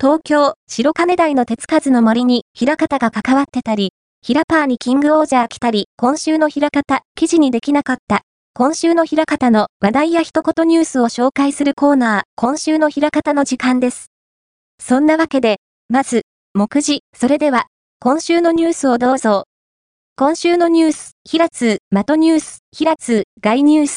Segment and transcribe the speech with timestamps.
[0.00, 3.90] 東京、白金台の手つかずの森に平方が関わってたり、
[4.22, 8.20] 平パーにキングオージャー来たり、今週の平方、記事にできなかった。
[8.54, 14.12] 今週の平方の話題や一言ニュースを紹介するコーナー、今週の平方の時間です。
[14.80, 15.56] そんなわけで、
[15.88, 16.22] まず、
[16.54, 17.66] 目次、それでは、
[17.98, 19.46] 今週のニュースをどうぞ。
[20.16, 23.96] 今週のニュース、平津、的ニュース、平津、外ニュース、